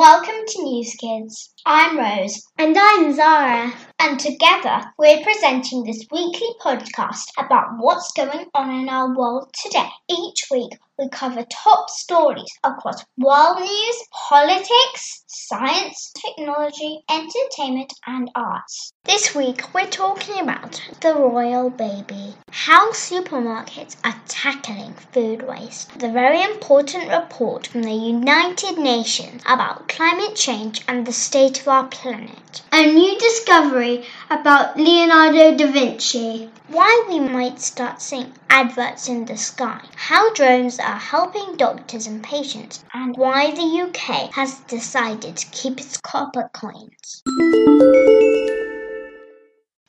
[0.00, 1.50] Welcome to NewzKidz.
[1.66, 2.42] I'm Rose.
[2.56, 3.70] And I'm Zara.
[4.02, 9.90] And together we're presenting this weekly podcast about what's going on in our world today.
[10.08, 13.96] Each week we cover top stories across world news,
[14.28, 18.92] politics, science, technology, entertainment, and arts.
[19.04, 26.10] This week we're talking about the royal baby, how supermarkets are tackling food waste, the
[26.10, 31.86] very important report from the United Nations about climate change and the state of our
[31.88, 33.89] planet, a new discovery
[34.28, 40.78] about Leonardo da Vinci, why we might start seeing adverts in the sky, how drones
[40.78, 46.50] are helping doctors and patients, and why the UK has decided to keep its copper
[46.52, 47.22] coins.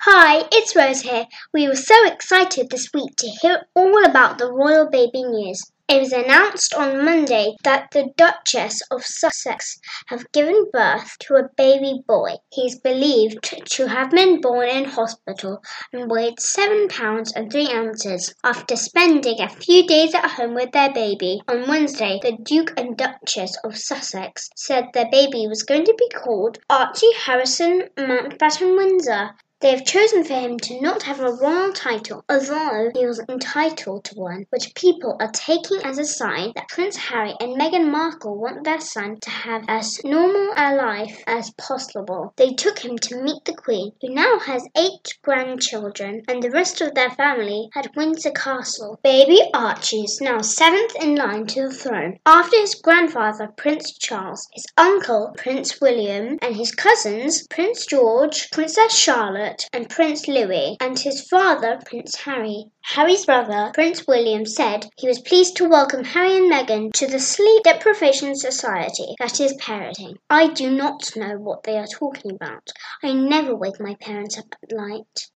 [0.04, 1.28] Hi, it's Rose here.
[1.54, 5.62] We were so excited this week to hear all about the royal baby news.
[5.92, 11.50] It was announced on Monday that the Duchess of Sussex have given birth to a
[11.58, 12.36] baby boy.
[12.50, 17.68] He is believed to have been born in hospital and weighed seven pounds and three
[17.68, 18.34] ounces.
[18.42, 22.96] After spending a few days at home with their baby, on Wednesday, the Duke and
[22.96, 29.32] Duchess of Sussex said their baby was going to be called Archie Harrison Mountbatten Windsor.
[29.62, 34.04] They have chosen for him to not have a royal title, although he was entitled
[34.06, 38.40] to one, which people are taking as a sign that Prince Harry and Meghan Markle
[38.40, 42.34] want their son to have as normal a life as possible.
[42.38, 46.82] They took him to meet the Queen, who now has eight grandchildren, and the rest
[46.82, 49.00] of their family at Windsor Castle.
[49.04, 54.48] Baby Archie is now seventh in line to the throne, after his grandfather Prince Charles,
[54.54, 60.98] his uncle Prince William, and his cousins Prince George, Princess Charlotte, and Prince Louis, and
[60.98, 62.66] his father, Prince Harry.
[62.82, 67.20] Harry's brother, Prince William, said he was pleased to welcome Harry and Meghan to the
[67.20, 70.16] Sleep Deprivation Society that is parenting.
[70.30, 72.70] I do not know what they are talking about.
[73.04, 75.30] I never wake my parents up at night.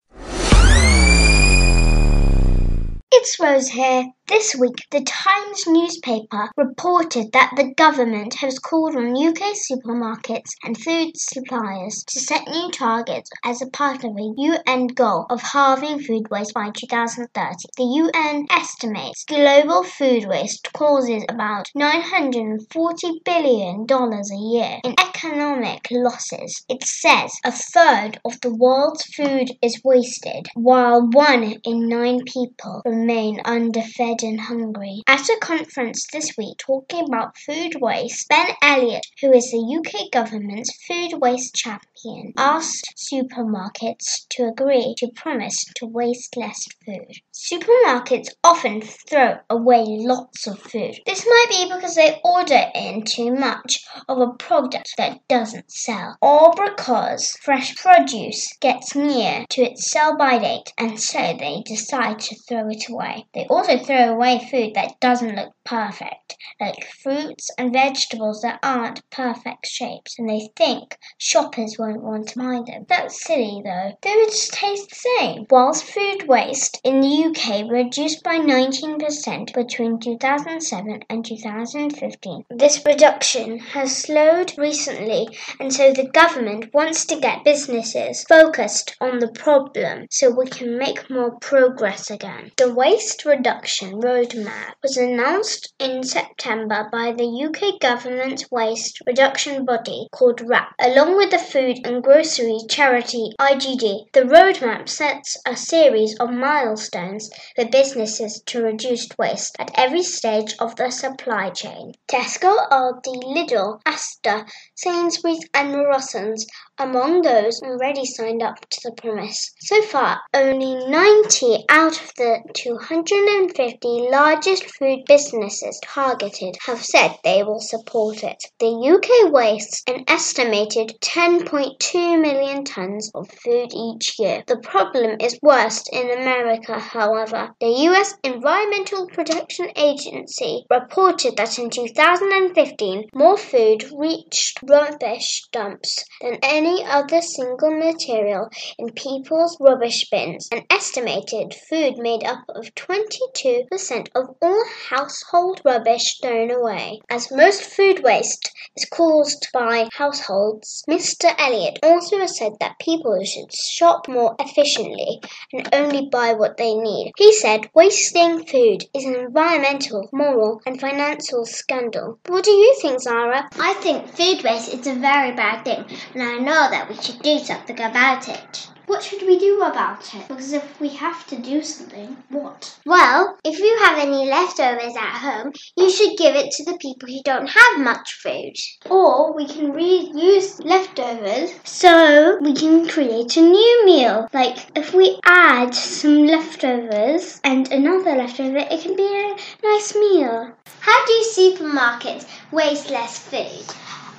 [3.15, 4.07] It's Rose here.
[4.33, 10.75] This week, the Times newspaper reported that the government has called on UK supermarkets and
[10.77, 16.01] food suppliers to set new targets as a part of a UN goal of halving
[16.01, 17.29] food waste by 2030.
[17.77, 26.65] The UN estimates global food waste causes about $940 billion a year in economic losses.
[26.71, 32.81] It says a third of the world's food is wasted, while one in nine people
[32.87, 35.03] remain underfed and hungry.
[35.07, 40.11] At a conference this week talking about food waste, Ben Elliott, who is the UK
[40.11, 47.13] government's food waste champion, asked supermarkets to agree to promise to waste less food.
[47.33, 50.95] Supermarkets often throw away lots of food.
[51.07, 56.17] This might be because they order in too much of a product that doesn't sell,
[56.21, 62.19] or because fresh produce gets near to its sell by date and so they decide
[62.19, 63.27] to throw it away.
[63.35, 69.09] They also throw away food that doesn't look perfect, like fruits and vegetables that aren't
[69.11, 72.85] perfect shapes, and they think shoppers won't want to buy them.
[72.89, 73.93] That's silly though.
[74.03, 75.47] They would just taste the same.
[75.51, 83.59] Whilst food waste in the UK reduced by 19% between 2007 and 2015, this reduction
[83.59, 85.29] has slowed recently,
[85.61, 90.79] and so the government wants to get businesses focused on the problem so we can
[90.79, 92.51] make more progress again.
[92.57, 100.07] The waste reduction roadmap was announced in September by the UK government's waste reduction body
[100.13, 104.13] called WRAP, along with the food and grocery charity IGD.
[104.13, 110.55] The roadmap sets a series of milestones for businesses to reduce waste at every stage
[110.59, 111.93] of the supply chain.
[112.09, 116.47] Tesco, Aldi, Lidl, Asda, Sainsbury's, and Morrisons
[116.79, 119.53] among those already signed up to the promise.
[119.61, 125.42] So far, only 90 out of the 250 largest food businesses
[125.83, 128.43] targeted have said they will support it.
[128.59, 134.43] The UK wastes an estimated 10.2 million tons of food each year.
[134.47, 137.51] The problem is worst in America, however.
[137.61, 146.39] The US Environmental Protection Agency reported that in 2015, more food reached rubbish dumps than
[146.43, 148.49] any any other single material
[148.79, 150.49] in people's rubbish bins.
[150.53, 157.01] An estimated food made up of 22% of all household household rubbish thrown away.
[157.09, 161.35] As most food waste is caused by households, Mr.
[161.39, 165.23] Elliott also said that people should shop more efficiently
[165.55, 167.13] and only buy what they need.
[167.17, 172.19] He said wasting food is an environmental, moral, and financial scandal.
[172.27, 173.49] What do you think, Zara?
[173.59, 177.23] I think food waste is a very bad thing, and I know that we should
[177.23, 178.69] do something about it.
[178.87, 180.27] What should we do about it?
[180.29, 182.77] Because if we have to do something, what?
[182.85, 187.09] Well, if you have any leftovers at home, you should give it to the people
[187.09, 188.55] who don't have much food.
[188.91, 194.29] Or we can reuse leftovers so we can create a new meal.
[194.33, 200.53] Like if we add some leftovers and another leftover, it can be a nice meal.
[200.81, 203.75] How do supermarkets waste less food?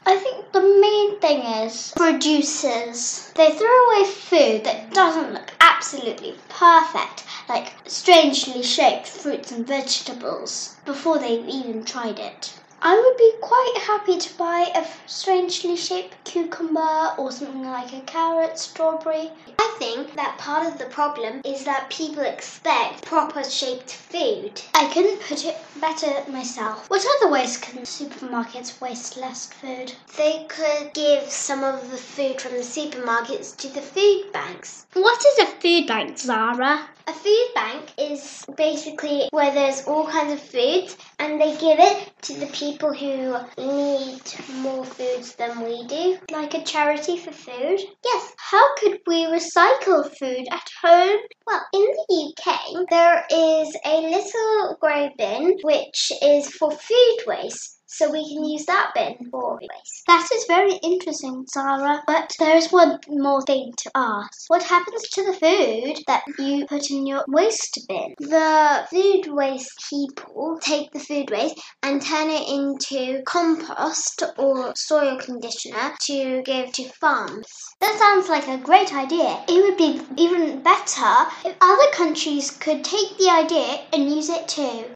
[0.06, 3.32] I think the main thing is producers.
[3.36, 10.76] They throw away food that doesn't look absolutely perfect, like strangely shaped fruits and vegetables,
[10.86, 12.54] before they've even tried it.
[12.86, 18.02] I would be quite happy to buy a strangely shaped cucumber or something like a
[18.02, 19.32] carrot, strawberry.
[19.58, 24.62] I think that part of the problem is that people expect proper shaped food.
[24.74, 26.90] I couldn't put it better myself.
[26.90, 29.94] What other ways can supermarkets waste less food?
[30.18, 34.86] They could give some of the food from the supermarkets to the food banks.
[34.92, 36.90] What is a food bank, Zara?
[37.06, 42.12] A food bank is basically where there's all kinds of foods and they give it
[42.22, 44.22] to the people who need
[44.56, 46.18] more foods than we do.
[46.32, 47.80] Like a charity for food?
[48.04, 48.34] Yes.
[48.38, 51.20] How could we recycle food at home?
[51.46, 57.80] Well, in the UK, there is a little grey bin which is for food waste
[57.94, 60.04] so we can use that bin for waste.
[60.08, 62.04] That is very interesting, Zara.
[62.08, 64.46] But there is one more thing to ask.
[64.48, 68.16] What happens to the food that you put in your waste bin?
[68.20, 75.18] The food waste people take the food waste and turn it into compost or soil
[75.20, 77.48] conditioner to give to farms.
[77.80, 79.44] That sounds like a great idea.
[79.48, 84.48] It would be even better if other countries could take the idea and use it
[84.48, 84.94] too.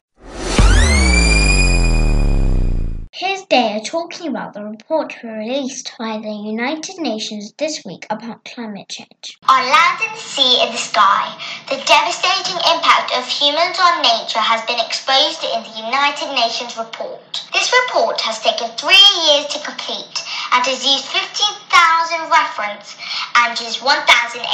[3.50, 8.90] Here's are talking about the report released by the United Nations this week about climate
[8.90, 9.38] change.
[9.48, 11.32] On land and sea in the sky,
[11.70, 17.40] the devastating impact of humans on nature has been exposed in the United Nations report.
[17.54, 20.20] This report has taken three years to complete
[20.52, 23.00] and has used 15,000 reference
[23.32, 24.44] and is 1,800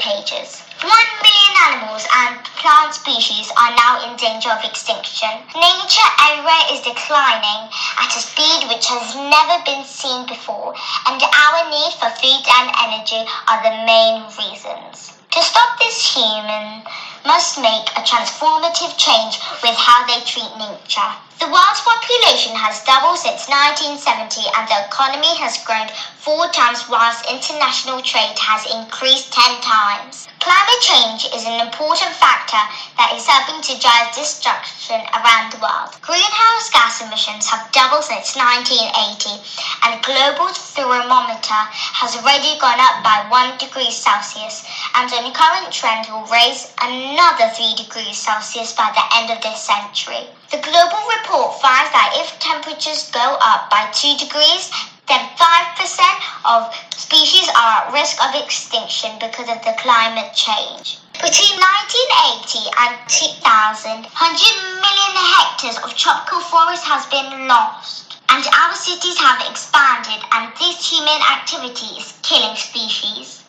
[0.00, 0.64] pages.
[0.80, 5.28] One million animals and plant species are now in danger of extinction.
[5.52, 7.68] Nature everywhere is declining
[8.00, 10.74] at a speed which has never been seen before,
[11.06, 15.18] and our need for food and energy are the main reasons.
[15.30, 16.82] To stop this, human
[17.24, 21.10] must make a transformative change with how they treat nature.
[21.38, 25.88] The world's population has doubled since 1970 and the economy has grown
[26.20, 30.28] four times whilst international trade has increased 10 times.
[30.42, 32.60] Climate change is an important factor
[33.00, 35.96] that is helping to drive destruction around the world.
[36.04, 36.68] Greenhouse
[37.02, 39.40] emissions have doubled since 1980
[39.84, 41.62] and global thermometer
[41.96, 44.64] has already gone up by 1 degree Celsius
[44.94, 49.60] and the current trend will raise another 3 degrees Celsius by the end of this
[49.60, 50.28] century.
[50.50, 54.70] The global report finds that if temperatures go up by 2 degrees,
[55.08, 60.98] then 5% of species are at risk of extinction because of the climate change.
[61.20, 68.16] Between 1980 and 2000, 100 million hectares of tropical forest has been lost.
[68.32, 73.44] And our cities have expanded and this human activity is killing species.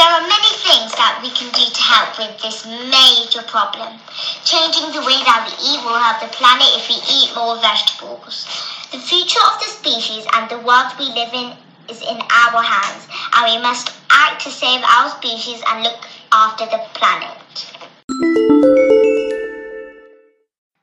[0.00, 4.00] There are many things that we can do to help with this major problem.
[4.48, 8.48] Changing the way that we eat will help the planet if we eat more vegetables.
[8.96, 11.52] The future of the species and the world we live in
[11.92, 13.04] is in our hands,
[13.36, 16.00] and we must act to save our species and look
[16.32, 17.74] after the planet.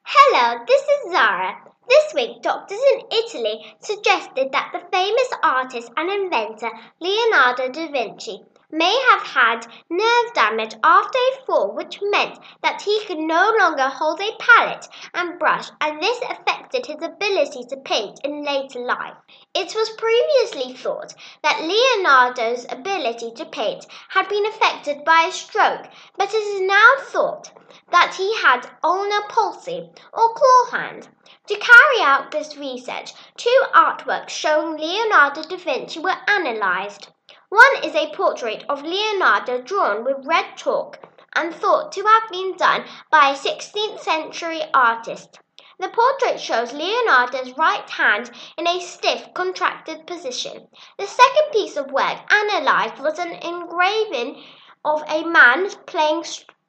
[0.03, 1.57] Hello, this is Zara.
[1.87, 8.41] This week, doctors in Italy suggested that the famous artist and inventor Leonardo da Vinci
[8.71, 13.87] may have had nerve damage after a fall, which meant that he could no longer
[13.87, 19.15] hold a palette and brush, and this affected his ability to paint in later life.
[19.53, 25.87] It was previously thought that Leonardo's ability to paint had been affected by a stroke,
[26.17, 27.51] but it is now thought
[27.91, 31.07] that he had ulnar palsy or claw hand.
[31.47, 37.11] To carry out this research, two artworks showing Leonardo da Vinci were analysed.
[37.55, 40.99] One is a portrait of Leonardo drawn with red chalk
[41.33, 45.39] and thought to have been done by a 16th century artist.
[45.79, 50.67] The portrait shows Leonardo's right hand in a stiff, contracted position.
[50.97, 54.43] The second piece of work analyzed was an engraving
[54.83, 56.25] of a man playing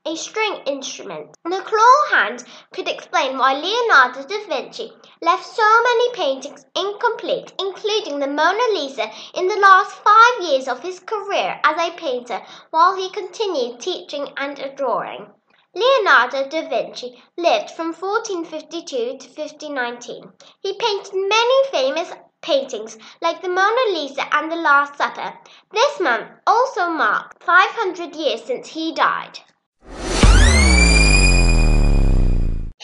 [0.06, 1.36] a string instrument.
[1.44, 8.20] The claw hand could explain why Leonardo da Vinci left so many paintings incomplete, including
[8.20, 12.94] the Mona Lisa, in the last five years of his career as a painter while
[12.94, 15.26] he continued teaching and drawing.
[15.74, 20.32] Leonardo da Vinci lived from 1452 to 1519.
[20.60, 25.36] He painted many famous paintings like the Mona Lisa and the Last Supper.
[25.72, 29.40] This month also marks 500 years since he died.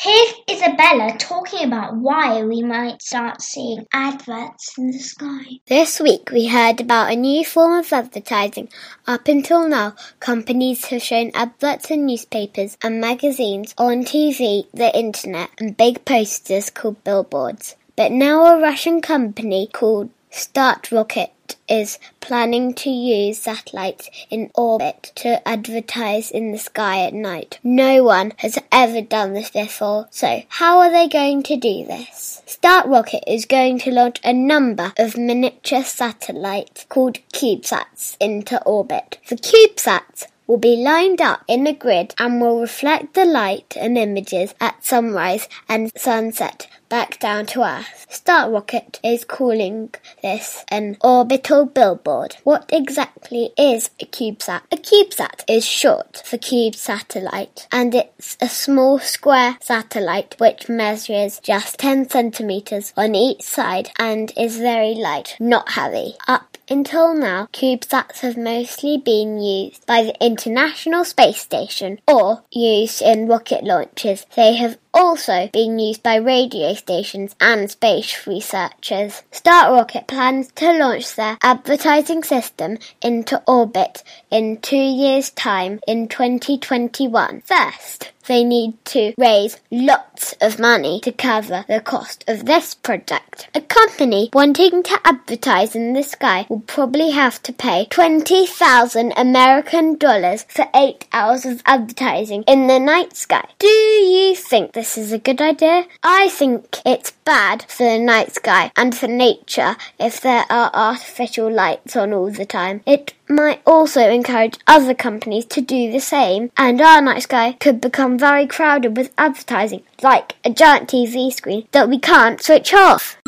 [0.04, 5.60] Here's Isabella talking about why we might start seeing adverts in the sky.
[5.68, 8.68] This week we heard about a new form of advertising.
[9.06, 15.50] Up until now, companies have shown adverts in newspapers and magazines, on TV, the internet,
[15.58, 17.76] and big posters called billboards.
[17.94, 21.30] But now a Russian company called Start Rocket
[21.68, 27.58] is planning to use satellites in orbit to advertise in the sky at night.
[27.62, 32.42] No one has ever done this before, so how are they going to do this?
[32.46, 39.18] Start Rocket is going to launch a number of miniature satellites called CubeSats into orbit.
[39.28, 43.96] The CubeSats will be lined up in a grid and will reflect the light and
[43.96, 48.06] images at sunrise and sunset back down to Earth.
[48.10, 52.36] Start Rocket is calling this an orbital billboard.
[52.44, 54.60] What exactly is a CubeSat?
[54.70, 61.40] A CubeSat is short for Cube Satellite, and it's a small square satellite which measures
[61.40, 66.12] just 10 centimeters on each side and is very light, not heavy.
[66.28, 73.02] Up until now, CubeSats have mostly been used by the International Space Station or used
[73.02, 74.24] in rocket launches.
[74.36, 79.22] They have also been used by radio stations and space researchers.
[79.30, 86.08] Start Rocket plans to launch their advertising system into orbit in two years' time in
[86.08, 87.42] 2021.
[87.44, 93.48] First, they need to raise lots of money to cover the cost of this project.
[93.54, 99.96] A company wanting to advertise in the sky will probably have to pay 20,000 American
[99.96, 103.48] dollars for 8 hours of advertising in the night sky.
[103.58, 105.86] Do you think this is a good idea?
[106.02, 111.50] I think it's bad for the night sky and for nature if there are artificial
[111.50, 112.82] lights on all the time.
[112.86, 117.80] It might also encourage other companies to do the same, and our night sky could
[117.80, 123.18] become very crowded with advertising, like a giant TV screen that we can't switch off.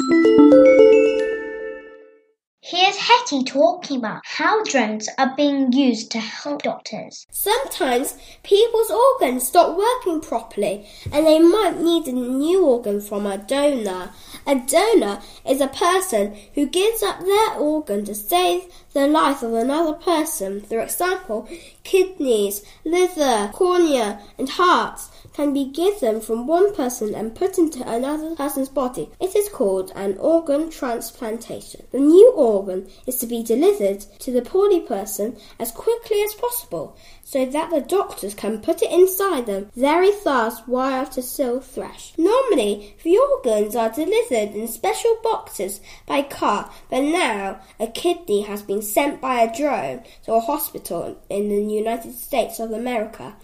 [2.66, 7.26] Here's Hetty talking about how drones are being used to help doctors.
[7.30, 13.36] Sometimes people's organs stop working properly and they might need a new organ from a
[13.36, 14.12] donor.
[14.46, 18.62] A donor is a person who gives up their organ to save
[18.94, 20.62] the life of another person.
[20.62, 21.46] For example,
[21.82, 28.34] kidneys, liver, cornea, and hearts can be given from one person and put into another
[28.36, 29.10] person's body.
[29.20, 31.84] It is called an organ transplantation.
[31.90, 36.96] The new organ is to be delivered to the poorly person as quickly as possible
[37.24, 42.12] so that the doctors can put it inside them very fast while is still fresh.
[42.18, 48.62] Normally, the organs are delivered in special boxes by car, but now a kidney has
[48.62, 53.36] been sent by a drone to a hospital in the United States of America.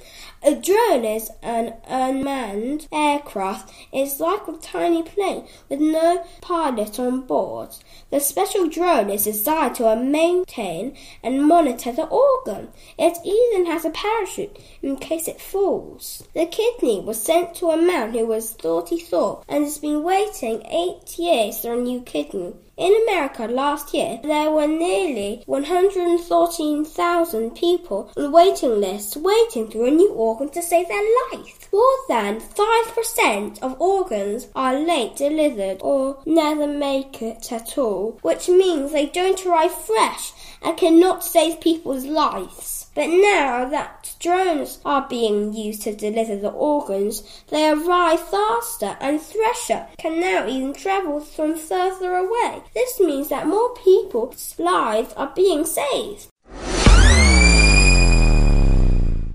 [0.43, 3.71] A drone is an unmanned aircraft.
[3.93, 7.77] It's like a tiny plane with no pilot on board.
[8.11, 12.69] The special drone is designed to maintain and monitor the organ.
[12.99, 16.27] It even has a parachute in case it falls.
[16.35, 21.17] The kidney was sent to a man who was 34 and has been waiting eight
[21.19, 22.55] years for a new kidney.
[22.77, 29.91] In America last year, there were nearly 113,000 people on waiting lists waiting for a
[29.91, 31.60] new organ to save their life.
[31.73, 38.49] More than 5% of organs are late delivered or never make it at all, which
[38.49, 42.87] means they don't arrive fresh and cannot save people's lives.
[42.93, 49.21] But now that drones are being used to deliver the organs, they arrive faster and
[49.21, 52.63] Thresher can now even travel from further away.
[52.75, 56.30] This means that more people's lives are being saved.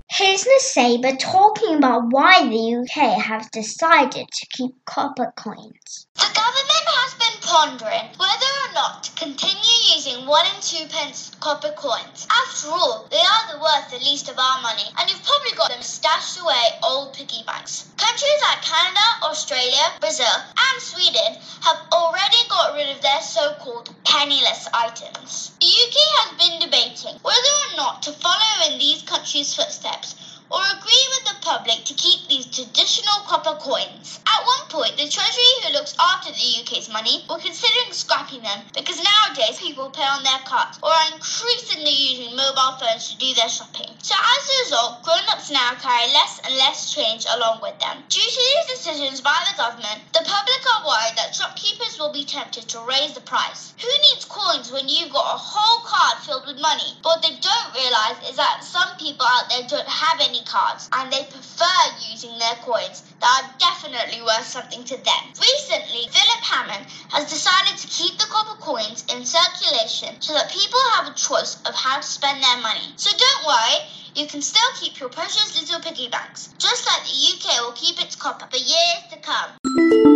[0.08, 6.06] Here's Nasaber talking about why the UK have decided to keep copper coins.
[6.14, 11.32] The government has been pondering whether or not to continue using one and two pence
[11.40, 12.26] copper coins.
[12.30, 15.70] After all, they are the worth the least of our money, and you've probably got
[15.70, 17.88] them stashed away old piggy banks.
[17.96, 24.68] Countries like Canada, Australia, Brazil, and Sweden have already got rid of their so-called penniless
[24.72, 25.52] items.
[25.60, 30.25] The UK has been debating whether or not to follow in these countries' footsteps steps
[30.50, 34.20] or agree with the public to keep these traditional copper coins.
[34.26, 38.62] At one point, the Treasury, who looks after the UK's money, were considering scrapping them
[38.74, 43.34] because nowadays people pay on their cards or are increasingly using mobile phones to do
[43.34, 43.90] their shopping.
[44.02, 48.06] So as a result, grown-ups now carry less and less change along with them.
[48.08, 52.24] Due to these decisions by the government, the public are worried that shopkeepers will be
[52.24, 53.74] tempted to raise the price.
[53.82, 56.94] Who needs coins when you've got a whole card filled with money?
[57.02, 60.88] But what they don't realise is that some people out there don't have any cards
[60.92, 61.78] and they prefer
[62.10, 65.22] using their coins that are definitely worth something to them.
[65.40, 70.80] Recently, Philip Hammond has decided to keep the copper coins in circulation so that people
[70.94, 72.92] have a choice of how to spend their money.
[72.96, 73.78] So don't worry,
[74.14, 78.02] you can still keep your precious little piggy banks, just like the UK will keep
[78.02, 80.15] its copper for years to come.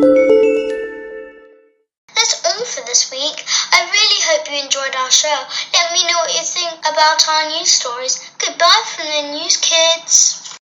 [4.50, 5.47] You enjoyed our show.
[5.75, 8.19] Let me know what you think about our news stories.
[8.38, 10.59] Goodbye from the NewzKidz.